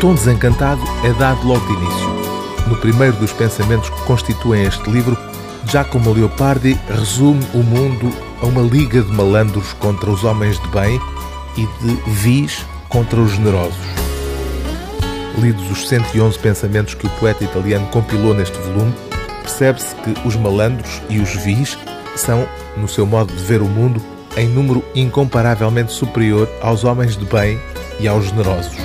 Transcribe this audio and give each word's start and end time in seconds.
tom 0.00 0.14
desencantado 0.14 0.82
é 1.04 1.12
dado 1.14 1.46
logo 1.46 1.64
de 1.66 1.72
início. 1.72 2.08
No 2.68 2.76
primeiro 2.76 3.16
dos 3.16 3.32
pensamentos 3.32 3.88
que 3.88 4.02
constituem 4.02 4.64
este 4.64 4.90
livro, 4.90 5.16
Giacomo 5.66 6.12
Leopardi 6.12 6.78
resume 6.88 7.44
o 7.54 7.58
mundo 7.58 8.12
a 8.42 8.46
uma 8.46 8.62
liga 8.62 9.00
de 9.00 9.12
malandros 9.12 9.72
contra 9.74 10.10
os 10.10 10.22
homens 10.22 10.60
de 10.60 10.68
bem 10.68 11.00
e 11.56 11.66
de 11.82 12.10
vis 12.10 12.64
contra 12.88 13.20
os 13.20 13.32
generosos. 13.32 13.78
Lidos 15.38 15.70
os 15.70 15.88
111 15.88 16.38
pensamentos 16.38 16.94
que 16.94 17.06
o 17.06 17.10
poeta 17.10 17.44
italiano 17.44 17.86
compilou 17.88 18.34
neste 18.34 18.58
volume, 18.58 18.94
percebe-se 19.42 19.94
que 19.96 20.14
os 20.26 20.36
malandros 20.36 21.00
e 21.08 21.18
os 21.18 21.30
vis 21.36 21.78
são, 22.16 22.46
no 22.76 22.88
seu 22.88 23.06
modo 23.06 23.32
de 23.34 23.42
ver 23.44 23.62
o 23.62 23.66
mundo, 23.66 24.02
em 24.36 24.48
número 24.48 24.84
incomparavelmente 24.94 25.92
superior 25.92 26.48
aos 26.60 26.84
homens 26.84 27.16
de 27.16 27.24
bem 27.24 27.58
e 27.98 28.06
aos 28.06 28.26
generosos. 28.26 28.76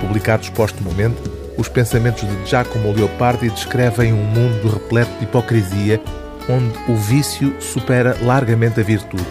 Publicados 0.00 0.48
postumamente, 0.50 1.20
os 1.56 1.68
pensamentos 1.68 2.22
de 2.28 2.46
Giacomo 2.50 2.92
Leopardi 2.92 3.48
descrevem 3.48 4.12
um 4.12 4.24
mundo 4.24 4.68
repleto 4.68 5.10
de 5.18 5.24
hipocrisia, 5.24 6.00
onde 6.48 6.76
o 6.88 6.96
vício 6.96 7.54
supera 7.60 8.16
largamente 8.20 8.80
a 8.80 8.82
virtude. 8.82 9.26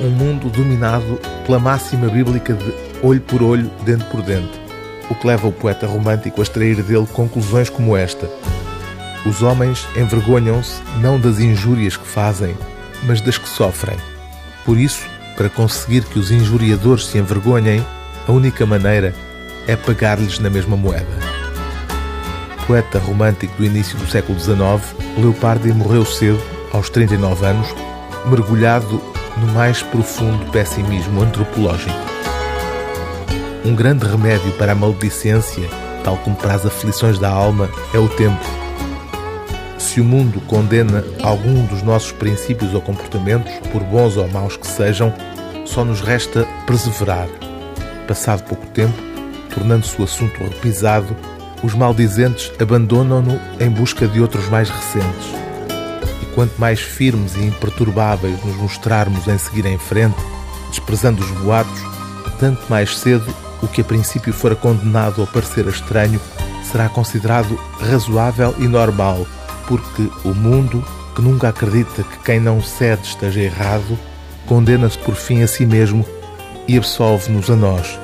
Um 0.00 0.10
mundo 0.10 0.48
dominado 0.48 1.20
pela 1.46 1.58
máxima 1.58 2.08
bíblica 2.08 2.54
de 2.54 2.74
olho 3.02 3.20
por 3.20 3.42
olho, 3.42 3.70
dente 3.84 4.04
por 4.04 4.22
dente, 4.22 4.60
o 5.10 5.14
que 5.14 5.26
leva 5.26 5.46
o 5.46 5.52
poeta 5.52 5.86
romântico 5.86 6.40
a 6.40 6.42
extrair 6.42 6.82
dele 6.82 7.06
conclusões 7.12 7.68
como 7.68 7.96
esta: 7.96 8.28
Os 9.26 9.42
homens 9.42 9.86
envergonham-se 9.94 10.80
não 11.00 11.20
das 11.20 11.38
injúrias 11.38 11.96
que 11.96 12.06
fazem, 12.06 12.56
mas 13.04 13.20
das 13.20 13.38
que 13.38 13.48
sofrem. 13.48 13.96
Por 14.64 14.78
isso, 14.78 15.06
para 15.36 15.48
conseguir 15.48 16.04
que 16.04 16.18
os 16.18 16.30
injuriadores 16.30 17.06
se 17.06 17.18
envergonhem, 17.18 17.84
a 18.26 18.32
única 18.32 18.64
maneira 18.64 19.14
é 19.66 19.76
pagar-lhes 19.76 20.38
na 20.38 20.50
mesma 20.50 20.76
moeda. 20.76 21.32
Poeta 22.66 22.98
romântico 22.98 23.54
do 23.56 23.64
início 23.64 23.98
do 23.98 24.06
século 24.06 24.38
XIX, 24.38 24.58
Leopardi 25.18 25.72
morreu 25.72 26.04
cedo, 26.04 26.40
aos 26.72 26.88
39 26.88 27.44
anos, 27.44 27.68
mergulhado 28.26 29.02
no 29.36 29.52
mais 29.52 29.82
profundo 29.82 30.44
pessimismo 30.50 31.22
antropológico. 31.22 31.94
Um 33.64 33.74
grande 33.74 34.06
remédio 34.06 34.52
para 34.52 34.72
a 34.72 34.74
maledicência, 34.74 35.68
tal 36.04 36.16
como 36.18 36.36
para 36.36 36.54
as 36.54 36.66
aflições 36.66 37.18
da 37.18 37.30
alma, 37.30 37.68
é 37.94 37.98
o 37.98 38.08
tempo. 38.08 38.44
Se 39.78 40.00
o 40.00 40.04
mundo 40.04 40.40
condena 40.46 41.04
algum 41.22 41.64
dos 41.66 41.82
nossos 41.82 42.12
princípios 42.12 42.74
ou 42.74 42.80
comportamentos, 42.80 43.52
por 43.70 43.82
bons 43.82 44.16
ou 44.16 44.28
maus 44.28 44.56
que 44.56 44.66
sejam, 44.66 45.12
só 45.66 45.84
nos 45.84 46.00
resta 46.00 46.46
perseverar. 46.66 47.28
Passado 48.08 48.42
pouco 48.44 48.66
tempo, 48.68 49.11
tornando-se 49.54 50.00
o 50.00 50.04
assunto 50.04 50.42
repisado, 50.42 51.16
os 51.62 51.74
maldizentes 51.74 52.52
abandonam-no 52.60 53.40
em 53.60 53.70
busca 53.70 54.06
de 54.06 54.20
outros 54.20 54.48
mais 54.48 54.68
recentes. 54.68 55.28
E 56.22 56.26
quanto 56.34 56.58
mais 56.58 56.80
firmes 56.80 57.36
e 57.36 57.44
imperturbáveis 57.44 58.42
nos 58.44 58.56
mostrarmos 58.56 59.28
em 59.28 59.38
seguir 59.38 59.66
em 59.66 59.78
frente, 59.78 60.16
desprezando 60.70 61.22
os 61.22 61.30
boatos, 61.42 61.82
tanto 62.38 62.62
mais 62.68 62.98
cedo 62.98 63.32
o 63.62 63.68
que 63.68 63.80
a 63.80 63.84
princípio 63.84 64.32
fora 64.32 64.56
condenado 64.56 65.22
a 65.22 65.26
parecer 65.26 65.66
estranho 65.68 66.20
será 66.64 66.88
considerado 66.88 67.54
razoável 67.78 68.54
e 68.58 68.66
normal, 68.66 69.26
porque 69.68 70.10
o 70.24 70.34
mundo, 70.34 70.84
que 71.14 71.22
nunca 71.22 71.50
acredita 71.50 72.02
que 72.02 72.18
quem 72.24 72.40
não 72.40 72.60
cede 72.60 73.02
esteja 73.02 73.40
errado, 73.40 73.98
condena-se 74.46 74.98
por 74.98 75.14
fim 75.14 75.42
a 75.42 75.46
si 75.46 75.64
mesmo 75.64 76.04
e 76.66 76.76
absolve-nos 76.76 77.48
a 77.50 77.56
nós. 77.56 78.01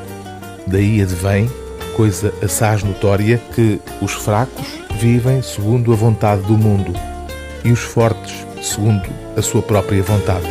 Daí 0.71 1.01
advém 1.01 1.51
coisa 1.97 2.33
assaz 2.43 2.83
notória 2.83 3.41
que 3.55 3.81
os 4.01 4.13
fracos 4.13 4.67
vivem 5.01 5.43
segundo 5.43 5.93
a 5.93 5.97
vontade 5.97 6.43
do 6.43 6.57
mundo 6.57 6.93
e 7.65 7.73
os 7.73 7.81
fortes 7.81 8.47
segundo 8.63 9.09
a 9.37 9.43
sua 9.43 9.63
própria 9.63 10.03
vontade. 10.03 10.47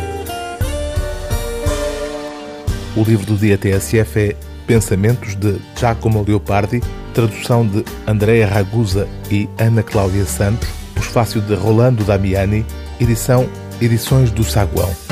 O 2.96 3.02
livro 3.04 3.26
do 3.26 3.36
dia 3.36 3.56
TSF 3.56 4.18
é 4.18 4.36
Pensamentos 4.66 5.36
de 5.36 5.56
Giacomo 5.76 6.24
Leopardi, 6.26 6.82
tradução 7.14 7.66
de 7.66 7.84
Andrea 8.06 8.46
Ragusa 8.46 9.08
e 9.30 9.48
Ana 9.56 9.82
Cláudia 9.82 10.26
Santos, 10.26 10.68
prefácio 10.94 11.40
de 11.40 11.54
Rolando 11.54 12.04
Damiani, 12.04 12.66
edição 13.00 13.48
Edições 13.80 14.30
do 14.32 14.42
Saguão. 14.42 15.07